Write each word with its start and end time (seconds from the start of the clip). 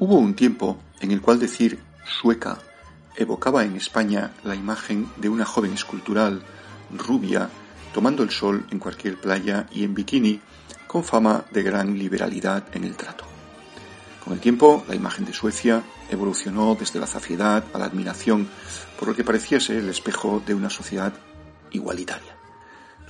Hubo 0.00 0.14
un 0.14 0.34
tiempo 0.34 0.78
en 1.00 1.10
el 1.10 1.20
cual 1.20 1.40
decir 1.40 1.80
sueca 2.04 2.58
evocaba 3.16 3.64
en 3.64 3.74
España 3.74 4.30
la 4.44 4.54
imagen 4.54 5.08
de 5.16 5.28
una 5.28 5.44
joven 5.44 5.72
escultural, 5.72 6.40
rubia, 6.96 7.50
tomando 7.92 8.22
el 8.22 8.30
sol 8.30 8.64
en 8.70 8.78
cualquier 8.78 9.20
playa 9.20 9.66
y 9.72 9.82
en 9.82 9.94
bikini, 9.94 10.40
con 10.86 11.02
fama 11.02 11.46
de 11.50 11.64
gran 11.64 11.98
liberalidad 11.98 12.64
en 12.74 12.84
el 12.84 12.94
trato. 12.94 13.24
Con 14.22 14.34
el 14.34 14.38
tiempo, 14.38 14.84
la 14.86 14.94
imagen 14.94 15.24
de 15.24 15.32
Suecia 15.32 15.82
evolucionó 16.08 16.76
desde 16.78 17.00
la 17.00 17.08
zafiedad 17.08 17.64
a 17.72 17.78
la 17.78 17.86
admiración 17.86 18.48
por 19.00 19.08
lo 19.08 19.16
que 19.16 19.24
parecía 19.24 19.58
ser 19.58 19.78
el 19.78 19.88
espejo 19.88 20.40
de 20.46 20.54
una 20.54 20.70
sociedad 20.70 21.12
igualitaria. 21.72 22.36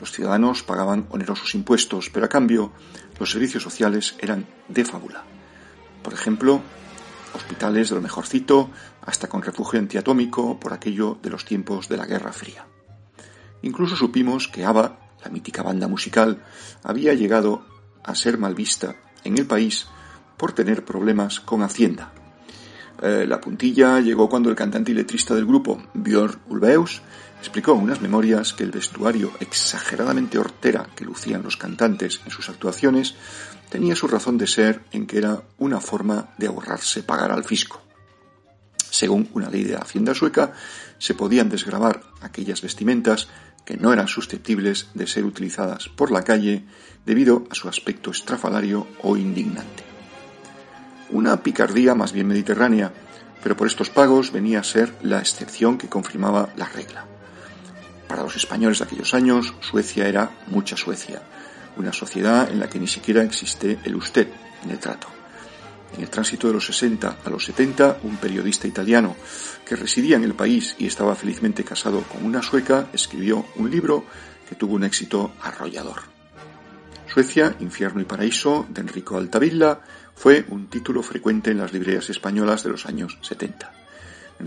Los 0.01 0.11
ciudadanos 0.11 0.63
pagaban 0.63 1.07
onerosos 1.11 1.55
impuestos, 1.55 2.09
pero 2.09 2.25
a 2.25 2.31
cambio 2.31 2.73
los 3.21 3.31
servicios 3.31 3.63
sociales 3.63 4.15
eran 4.21 4.47
de 4.69 4.87
fábula. 4.87 5.38
Por 6.03 6.15
ejemplo, 6.15 6.63
hospitales 7.35 7.89
de 7.89 7.95
lo 7.97 8.03
mejorcito, 8.03 8.71
hasta 9.03 9.29
con 9.29 9.43
refugio 9.43 9.79
antiatómico 9.79 10.59
por 10.61 10.73
aquello 10.73 11.19
de 11.23 11.31
los 11.31 11.45
tiempos 11.45 11.89
de 11.89 11.97
la 11.97 12.07
Guerra 12.07 12.33
Fría. 12.33 12.67
Incluso 13.63 13.97
supimos 13.97 14.49
que 14.49 14.65
ABBA, 14.65 14.99
la 15.25 15.31
mítica 15.31 15.63
banda 15.63 15.89
musical, 15.89 16.45
había 16.83 17.15
llegado 17.15 17.65
a 18.05 18.15
ser 18.15 18.39
mal 18.39 18.55
vista 18.55 18.97
en 19.25 19.39
el 19.39 19.47
país 19.47 19.87
por 20.37 20.53
tener 20.53 20.85
problemas 20.85 21.41
con 21.41 21.63
Hacienda. 21.63 22.13
Eh, 23.03 23.27
la 23.29 23.41
puntilla 23.41 24.01
llegó 24.01 24.29
cuando 24.29 24.51
el 24.51 24.57
cantante 24.57 24.93
y 24.93 24.95
letrista 24.95 25.35
del 25.35 25.47
grupo, 25.47 25.83
Björn 25.95 26.41
Ulvaeus, 26.49 27.03
explicó 27.39 27.73
en 27.73 27.83
unas 27.83 28.01
memorias 28.01 28.53
que 28.53 28.65
el 28.65 28.71
vestuario 28.71 29.33
exageradamente 29.41 30.39
hortera 30.39 30.89
que 30.95 31.05
lucían 31.05 31.43
los 31.43 31.57
cantantes 31.57 32.21
en 32.25 32.31
sus 32.31 32.49
actuaciones 32.49 33.15
tenía 33.69 33.95
su 33.95 34.09
razón 34.09 34.39
de 34.39 34.47
ser 34.47 34.83
en 34.93 35.07
que 35.07 35.19
era 35.19 35.43
una 35.59 35.81
forma 35.81 36.31
de 36.39 36.49
ahorrarse 36.49 37.03
pagar 37.03 37.33
al 37.33 37.45
fisco. 37.45 37.83
Según 38.91 39.29
una 39.35 39.51
ley 39.51 39.65
de 39.65 39.75
la 39.75 39.81
Hacienda 39.81 40.15
sueca, 40.15 40.53
se 40.99 41.15
podían 41.15 41.49
desgravar 41.49 42.03
aquellas 42.23 42.63
vestimentas 42.63 43.29
que 43.65 43.77
no 43.77 43.93
eran 43.93 44.09
susceptibles 44.09 44.89
de 44.95 45.07
ser 45.07 45.25
utilizadas 45.25 45.89
por 45.89 46.11
la 46.11 46.25
calle 46.25 46.65
debido 47.05 47.45
a 47.51 47.55
su 47.55 47.69
aspecto 47.69 48.11
estrafalario 48.11 48.87
o 49.03 49.17
indignante. 49.17 49.85
Una 51.11 51.43
picardía 51.43 51.95
más 51.95 52.13
bien 52.13 52.27
mediterránea, 52.27 52.93
pero 53.43 53.57
por 53.57 53.67
estos 53.67 53.91
pagos 53.91 54.33
venía 54.33 54.61
a 54.61 54.65
ser 54.65 54.95
la 55.03 55.19
excepción 55.19 55.79
que 55.79 55.89
confirmaba 55.89 56.49
la 56.57 56.67
regla. 56.67 57.07
Para 58.09 58.23
los 58.23 58.37
españoles 58.37 58.79
de 58.79 58.87
aquellos 58.87 59.13
años, 59.15 59.55
Suecia 59.61 60.09
era 60.09 60.31
mucha 60.47 60.77
Suecia, 60.77 61.23
una 61.77 61.93
sociedad 61.93 62.51
en 62.51 62.59
la 62.59 62.69
que 62.69 62.81
ni 62.81 62.89
siquiera 62.89 63.23
existe 63.23 63.79
el 63.85 63.95
usted 63.95 64.29
en 64.65 64.71
el 64.71 64.79
trato. 64.79 65.09
En 65.95 66.03
el 66.03 66.11
tránsito 66.11 66.49
de 66.49 66.55
los 66.55 66.67
60 66.67 67.19
a 67.25 67.31
los 67.31 67.45
70, 67.45 68.01
un 68.03 68.17
periodista 68.17 68.67
italiano 68.67 69.17
que 69.65 69.77
residía 69.77 70.17
en 70.17 70.25
el 70.25 70.35
país 70.35 70.75
y 70.79 70.87
estaba 70.87 71.15
felizmente 71.15 71.65
casado 71.65 72.03
con 72.03 72.25
una 72.25 72.43
sueca 72.43 72.89
escribió 72.93 73.47
un 73.57 73.71
libro 73.71 74.05
que 74.49 74.55
tuvo 74.55 74.75
un 74.75 74.85
éxito 74.85 75.33
arrollador. 75.43 76.03
Suecia, 77.13 77.57
Infierno 77.61 78.01
y 78.01 78.05
Paraíso, 78.05 78.67
de 78.69 78.83
Enrico 78.83 79.17
Altavilla, 79.17 79.81
fue 80.15 80.45
un 80.49 80.69
título 80.69 81.03
frecuente 81.03 81.51
en 81.51 81.59
las 81.59 81.73
librerías 81.73 82.11
españolas 82.11 82.63
de 82.65 82.71
los 82.71 82.87
años 82.87 83.19
70. 83.23 83.78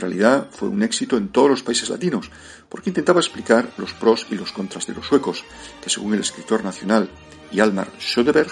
Realidad 0.01 0.47
fue 0.49 0.67
un 0.67 0.81
éxito 0.81 1.15
en 1.15 1.29
todos 1.29 1.47
los 1.47 1.61
países 1.61 1.87
latinos, 1.89 2.31
porque 2.69 2.89
intentaba 2.89 3.19
explicar 3.19 3.71
los 3.77 3.93
pros 3.93 4.25
y 4.31 4.35
los 4.35 4.51
contras 4.51 4.87
de 4.87 4.95
los 4.95 5.05
suecos, 5.05 5.45
que 5.79 5.91
según 5.91 6.15
el 6.15 6.21
escritor 6.21 6.63
nacional 6.63 7.07
Hjalmar 7.51 7.91
Söderberg, 7.99 8.49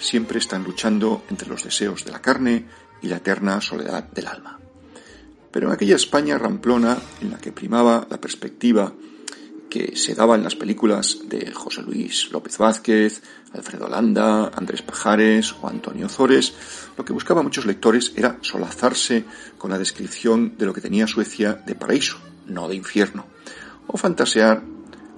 siempre 0.00 0.40
están 0.40 0.64
luchando 0.64 1.22
entre 1.30 1.48
los 1.48 1.62
deseos 1.62 2.04
de 2.04 2.10
la 2.10 2.20
carne 2.20 2.66
y 3.00 3.06
la 3.06 3.18
eterna 3.18 3.60
soledad 3.60 4.10
del 4.10 4.26
alma. 4.26 4.58
Pero 5.52 5.68
en 5.68 5.72
aquella 5.72 5.94
España 5.94 6.36
ramplona, 6.36 6.98
en 7.20 7.30
la 7.30 7.38
que 7.38 7.52
primaba 7.52 8.04
la 8.10 8.20
perspectiva 8.20 8.92
que 9.68 9.96
se 9.96 10.14
daba 10.14 10.34
en 10.34 10.44
las 10.44 10.56
películas 10.56 11.18
de 11.28 11.52
José 11.52 11.82
Luis 11.82 12.30
López 12.30 12.58
Vázquez, 12.58 13.22
Alfredo 13.52 13.88
Landa, 13.88 14.50
Andrés 14.54 14.82
Pajares 14.82 15.54
o 15.60 15.68
Antonio 15.68 16.08
Zores, 16.08 16.54
lo 16.96 17.04
que 17.04 17.12
buscaban 17.12 17.44
muchos 17.44 17.66
lectores 17.66 18.12
era 18.16 18.38
solazarse 18.40 19.24
con 19.56 19.70
la 19.70 19.78
descripción 19.78 20.56
de 20.56 20.66
lo 20.66 20.74
que 20.74 20.80
tenía 20.80 21.06
Suecia 21.06 21.54
de 21.54 21.74
paraíso, 21.74 22.18
no 22.46 22.68
de 22.68 22.76
infierno, 22.76 23.26
o 23.86 23.96
fantasear 23.96 24.62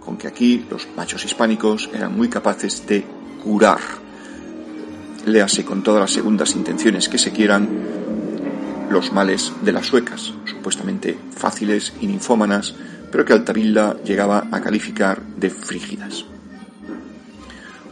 con 0.05 0.17
que 0.17 0.29
aquí 0.29 0.65
los 0.71 0.89
machos 0.97 1.25
hispánicos 1.25 1.91
eran 1.93 2.17
muy 2.17 2.29
capaces 2.29 2.87
de 2.87 3.05
curar, 3.43 3.81
léase 5.27 5.65
con 5.65 5.83
todas 5.83 6.01
las 6.01 6.13
segundas 6.13 6.55
intenciones 6.55 7.09
que 7.09 7.19
se 7.19 7.33
quieran, 7.33 7.69
los 8.91 9.13
males 9.13 9.53
de 9.63 9.73
las 9.73 9.87
suecas, 9.87 10.33
supuestamente 10.45 11.17
fáciles 11.37 11.93
ninfómanas, 12.01 12.75
pero 13.11 13.25
que 13.25 13.33
Altavilla 13.33 13.97
llegaba 14.03 14.49
a 14.51 14.61
calificar 14.61 15.23
de 15.23 15.51
frígidas. 15.51 16.25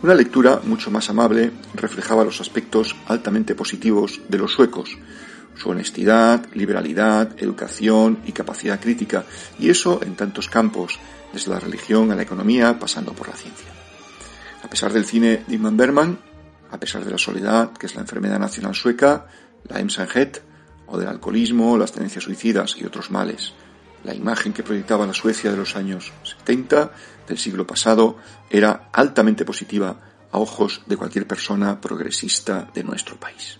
Una 0.01 0.15
lectura 0.15 0.61
mucho 0.62 0.91
más 0.91 1.11
amable 1.11 1.51
reflejaba 1.75 2.25
los 2.25 2.41
aspectos 2.41 2.95
altamente 3.06 3.56
positivos 3.56 4.21
de 4.29 4.39
los 4.39 4.53
suecos, 4.53 4.97
su 5.56 5.71
honestidad, 5.71 6.47
liberalidad, 6.55 7.33
educación 7.39 8.21
y 8.25 8.33
capacidad 8.33 8.81
crítica, 8.81 9.25
y 9.59 9.71
eso 9.71 10.01
en 10.03 10.15
tantos 10.15 10.49
campos, 10.49 11.01
desde 11.33 11.50
la 11.50 11.59
religión 11.59 12.12
a 12.12 12.15
la 12.15 12.23
economía, 12.23 12.79
pasando 12.79 13.12
por 13.12 13.29
la 13.29 13.35
ciencia. 13.35 13.67
A 14.62 14.71
pesar 14.71 14.93
del 14.93 15.05
cine 15.05 15.45
de 15.49 15.55
Ingmar 15.56 15.75
Bergman, 15.75 16.19
a 16.71 16.79
pesar 16.79 17.05
de 17.05 17.11
la 17.11 17.19
soledad, 17.19 17.73
que 17.73 17.87
es 17.87 17.95
la 17.97 18.03
enfermedad 18.03 18.39
nacional 18.39 18.77
sueca, 18.77 19.27
la 19.69 19.81
ensamhet, 19.81 20.43
o 20.87 20.97
del 20.97 21.09
alcoholismo, 21.09 21.77
las 21.77 21.93
tendencias 21.93 22.25
suicidas 22.25 22.77
y 22.79 22.85
otros 22.85 23.11
males, 23.11 23.53
la 24.05 24.15
imagen 24.15 24.53
que 24.53 24.63
proyectaba 24.63 25.07
la 25.07 25.15
Suecia 25.15 25.51
de 25.51 25.57
los 25.57 25.77
años 25.77 26.13
70 26.23 26.93
del 27.27 27.39
siglo 27.39 27.67
pasado 27.67 28.17
era 28.51 28.89
altamente 28.93 29.45
positiva 29.45 30.01
a 30.31 30.39
ojos 30.39 30.83
de 30.87 30.97
cualquier 30.97 31.27
persona 31.27 31.81
progresista 31.81 32.71
de 32.75 32.85
nuestro 32.85 33.19
país. 33.19 33.59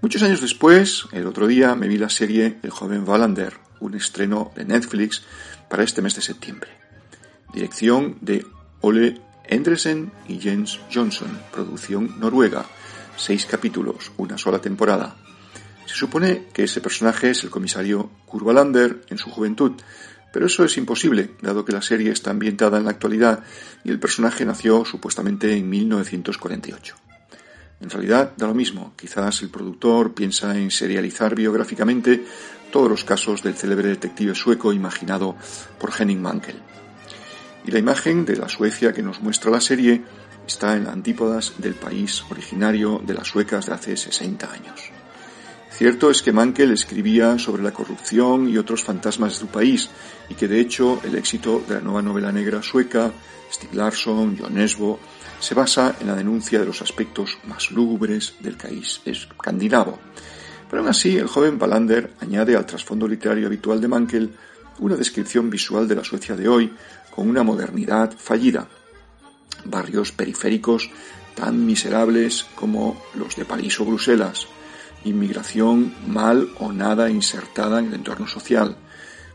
Muchos 0.00 0.22
años 0.22 0.40
después, 0.40 1.06
el 1.12 1.26
otro 1.26 1.46
día, 1.46 1.74
me 1.74 1.88
vi 1.88 1.96
la 1.96 2.08
serie 2.08 2.58
El 2.62 2.70
joven 2.70 3.08
Wallander, 3.08 3.54
un 3.80 3.94
estreno 3.94 4.50
de 4.56 4.64
Netflix 4.64 5.22
para 5.68 5.84
este 5.84 6.02
mes 6.02 6.16
de 6.16 6.22
septiembre. 6.22 6.70
Dirección 7.52 8.18
de 8.20 8.44
Ole 8.80 9.20
Endresen 9.44 10.10
y 10.28 10.40
Jens 10.40 10.80
Johnson, 10.92 11.38
producción 11.52 12.18
noruega, 12.18 12.64
seis 13.16 13.46
capítulos, 13.46 14.10
una 14.16 14.38
sola 14.38 14.58
temporada. 14.58 15.14
Se 15.86 15.94
supone 15.94 16.46
que 16.52 16.64
ese 16.64 16.80
personaje 16.80 17.30
es 17.30 17.44
el 17.44 17.50
comisario 17.50 18.10
Kurvalander 18.26 19.02
en 19.08 19.18
su 19.18 19.30
juventud, 19.30 19.72
pero 20.32 20.46
eso 20.46 20.64
es 20.64 20.76
imposible, 20.78 21.30
dado 21.42 21.64
que 21.64 21.72
la 21.72 21.82
serie 21.82 22.10
está 22.10 22.30
ambientada 22.30 22.78
en 22.78 22.84
la 22.84 22.90
actualidad 22.90 23.44
y 23.84 23.90
el 23.90 23.98
personaje 23.98 24.44
nació 24.44 24.84
supuestamente 24.84 25.54
en 25.54 25.68
1948. 25.68 26.96
En 27.80 27.90
realidad 27.90 28.32
da 28.36 28.46
lo 28.46 28.54
mismo, 28.54 28.94
quizás 28.96 29.42
el 29.42 29.50
productor 29.50 30.14
piensa 30.14 30.56
en 30.56 30.70
serializar 30.70 31.34
biográficamente 31.34 32.24
todos 32.70 32.88
los 32.88 33.04
casos 33.04 33.42
del 33.42 33.54
célebre 33.54 33.88
detective 33.88 34.34
sueco 34.34 34.72
imaginado 34.72 35.36
por 35.78 35.90
Henning 35.96 36.22
Mankell. 36.22 36.62
Y 37.66 37.70
la 37.70 37.78
imagen 37.78 38.24
de 38.24 38.36
la 38.36 38.48
Suecia 38.48 38.92
que 38.92 39.02
nos 39.02 39.20
muestra 39.20 39.50
la 39.50 39.60
serie 39.60 40.02
está 40.46 40.76
en 40.76 40.86
antípodas 40.86 41.54
del 41.58 41.74
país 41.74 42.24
originario 42.30 43.00
de 43.04 43.14
las 43.14 43.28
suecas 43.28 43.66
de 43.66 43.74
hace 43.74 43.96
60 43.96 44.50
años. 44.50 44.80
Cierto 45.76 46.10
es 46.10 46.22
que 46.22 46.32
Mankell 46.32 46.70
escribía 46.72 47.38
sobre 47.38 47.62
la 47.62 47.72
corrupción 47.72 48.48
y 48.48 48.58
otros 48.58 48.84
fantasmas 48.84 49.32
de 49.32 49.38
su 49.40 49.46
país, 49.46 49.88
y 50.28 50.34
que 50.34 50.46
de 50.46 50.60
hecho 50.60 51.00
el 51.02 51.14
éxito 51.14 51.62
de 51.66 51.76
la 51.76 51.80
nueva 51.80 52.02
novela 52.02 52.30
negra 52.30 52.62
sueca, 52.62 53.10
Stig 53.50 53.74
Larsson, 53.74 54.36
John 54.38 54.54
Nesbo, 54.54 55.00
se 55.40 55.54
basa 55.54 55.96
en 56.00 56.06
la 56.06 56.14
denuncia 56.14 56.60
de 56.60 56.66
los 56.66 56.82
aspectos 56.82 57.38
más 57.44 57.70
lúgubres 57.70 58.34
del 58.40 58.56
país 58.56 59.00
escandinavo. 59.04 59.98
Pero 60.70 60.82
aún 60.82 60.90
así, 60.90 61.16
el 61.16 61.26
joven 61.26 61.58
Balander 61.58 62.12
añade 62.20 62.54
al 62.54 62.66
trasfondo 62.66 63.08
literario 63.08 63.46
habitual 63.46 63.80
de 63.80 63.88
Mankell 63.88 64.30
una 64.78 64.96
descripción 64.96 65.50
visual 65.50 65.88
de 65.88 65.96
la 65.96 66.04
Suecia 66.04 66.36
de 66.36 66.48
hoy 66.48 66.72
con 67.14 67.28
una 67.28 67.42
modernidad 67.42 68.12
fallida. 68.16 68.68
Barrios 69.64 70.12
periféricos 70.12 70.90
tan 71.34 71.64
miserables 71.64 72.46
como 72.54 73.02
los 73.14 73.36
de 73.36 73.44
París 73.44 73.80
o 73.80 73.84
Bruselas, 73.84 74.46
inmigración 75.04 75.94
mal 76.06 76.50
o 76.58 76.72
nada 76.72 77.10
insertada 77.10 77.78
en 77.78 77.86
el 77.86 77.94
entorno 77.94 78.26
social, 78.26 78.76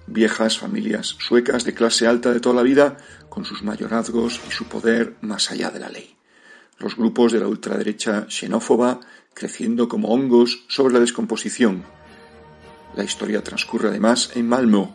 viejas 0.08 0.58
familias 0.58 1.16
suecas 1.20 1.64
de 1.66 1.74
clase 1.74 2.08
alta 2.08 2.32
de 2.34 2.40
toda 2.40 2.56
la 2.56 2.64
vida 2.64 2.98
con 3.30 3.46
sus 3.46 3.64
mayorazgos 3.64 4.40
y 4.48 4.52
su 4.52 4.66
poder 4.66 5.16
más 5.22 5.52
allá 5.52 5.70
de 5.70 5.80
la 5.80 5.90
ley. 5.90 6.16
Los 6.80 6.96
grupos 6.96 7.32
de 7.32 7.40
la 7.40 7.48
ultraderecha 7.48 8.28
xenófoba 8.30 9.00
creciendo 9.34 9.88
como 9.88 10.10
hongos 10.10 10.66
sobre 10.68 10.94
la 10.94 11.00
descomposición. 11.00 11.84
La 12.96 13.04
historia 13.04 13.44
transcurre 13.44 13.90
además 13.90 14.32
en 14.36 14.48
Malmö, 14.48 14.90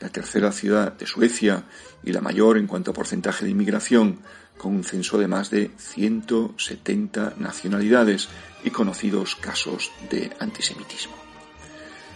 la 0.00 0.08
tercera 0.08 0.52
ciudad 0.52 0.92
de 0.92 1.06
Suecia 1.06 1.64
y 2.02 2.12
la 2.12 2.20
mayor 2.20 2.58
en 2.58 2.66
cuanto 2.66 2.90
a 2.90 2.94
porcentaje 2.94 3.44
de 3.44 3.50
inmigración, 3.50 4.20
con 4.58 4.74
un 4.74 4.84
censo 4.84 5.18
de 5.18 5.28
más 5.28 5.50
de 5.50 5.70
170 5.76 7.34
nacionalidades 7.38 8.28
y 8.62 8.70
conocidos 8.70 9.34
casos 9.36 9.90
de 10.10 10.32
antisemitismo. 10.38 11.14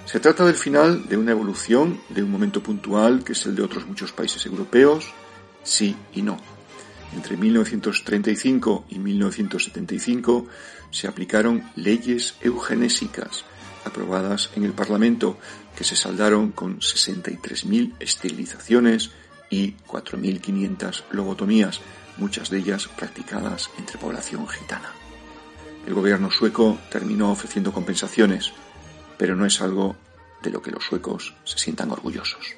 Se 0.05 0.21
trata 0.21 0.47
del 0.47 0.55
final 0.55 1.09
de 1.09 1.17
una 1.17 1.33
evolución, 1.33 2.01
de 2.09 2.23
un 2.23 2.31
momento 2.31 2.63
puntual 2.63 3.25
que 3.25 3.33
es 3.33 3.45
el 3.47 3.55
de 3.55 3.63
otros 3.63 3.87
muchos 3.87 4.13
países 4.13 4.47
europeos, 4.47 5.13
sí 5.63 5.97
y 6.15 6.23
no. 6.23 6.39
Entre 7.15 7.37
1935 7.37 8.87
y 8.89 8.99
1975 8.99 10.47
se 10.91 11.09
aplicaron 11.09 11.71
leyes 11.77 12.37
eugenésicas 12.41 13.45
aprobadas 13.88 14.50
en 14.55 14.64
el 14.64 14.73
Parlamento 14.73 15.38
que 15.76 15.85
se 15.85 15.96
saldaron 15.96 16.52
con 16.52 16.79
63.000 16.79 17.94
esterilizaciones 17.99 19.11
y 19.50 19.73
4.500 19.87 21.05
lobotomías, 21.11 21.81
muchas 22.17 22.50
de 22.50 22.58
ellas 22.58 22.88
practicadas 22.88 23.70
entre 23.79 23.99
población 23.99 24.46
gitana. 24.46 24.93
El 25.87 25.94
gobierno 25.94 26.31
sueco 26.31 26.79
terminó 26.90 27.32
ofreciendo 27.32 27.73
compensaciones, 27.73 28.52
pero 29.17 29.35
no 29.35 29.46
es 29.46 29.61
algo 29.61 29.96
de 30.43 30.50
lo 30.50 30.62
que 30.62 30.70
los 30.70 30.85
suecos 30.85 31.35
se 31.44 31.58
sientan 31.58 31.90
orgullosos. 31.90 32.56